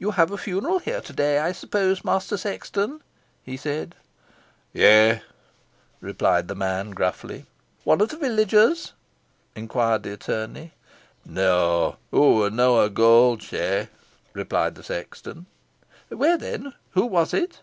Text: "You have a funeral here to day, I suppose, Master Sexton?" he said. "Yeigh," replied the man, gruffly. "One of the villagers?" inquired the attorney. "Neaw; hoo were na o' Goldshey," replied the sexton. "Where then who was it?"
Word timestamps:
"You 0.00 0.10
have 0.10 0.32
a 0.32 0.36
funeral 0.36 0.80
here 0.80 1.00
to 1.00 1.12
day, 1.12 1.38
I 1.38 1.52
suppose, 1.52 2.02
Master 2.02 2.36
Sexton?" 2.36 3.04
he 3.44 3.56
said. 3.56 3.94
"Yeigh," 4.74 5.22
replied 6.00 6.48
the 6.48 6.56
man, 6.56 6.90
gruffly. 6.90 7.46
"One 7.84 8.00
of 8.00 8.08
the 8.08 8.16
villagers?" 8.16 8.94
inquired 9.54 10.02
the 10.02 10.12
attorney. 10.14 10.72
"Neaw; 11.24 11.94
hoo 12.10 12.34
were 12.34 12.50
na 12.50 12.66
o' 12.80 12.88
Goldshey," 12.88 13.86
replied 14.34 14.74
the 14.74 14.82
sexton. 14.82 15.46
"Where 16.08 16.36
then 16.36 16.74
who 16.94 17.06
was 17.06 17.32
it?" 17.32 17.60